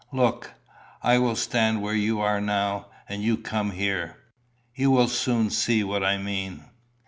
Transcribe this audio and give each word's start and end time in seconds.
Look; 0.11 0.55
I 1.03 1.19
will 1.19 1.35
stand 1.35 1.83
where 1.83 1.93
you 1.93 2.21
are 2.21 2.41
now; 2.41 2.87
and 3.07 3.21
you 3.21 3.37
come 3.37 3.69
here. 3.69 4.17
You 4.73 4.89
will 4.89 5.07
soon 5.07 5.51
see 5.51 5.83
what 5.83 6.03
I 6.03 6.17
mean." 6.17 6.65